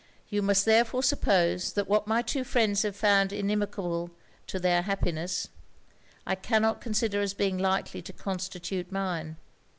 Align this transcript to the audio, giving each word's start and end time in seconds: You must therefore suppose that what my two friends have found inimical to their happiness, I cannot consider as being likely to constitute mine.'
You 0.29 0.41
must 0.41 0.65
therefore 0.65 1.03
suppose 1.03 1.73
that 1.73 1.87
what 1.87 2.07
my 2.07 2.23
two 2.23 2.43
friends 2.43 2.81
have 2.81 2.95
found 2.95 3.31
inimical 3.31 4.09
to 4.47 4.59
their 4.59 4.81
happiness, 4.81 5.49
I 6.25 6.33
cannot 6.33 6.81
consider 6.81 7.21
as 7.21 7.35
being 7.35 7.59
likely 7.59 8.01
to 8.01 8.13
constitute 8.13 8.91
mine.' 8.91 9.37